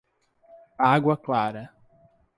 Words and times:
Água 0.79 1.15
Clara 1.15 1.71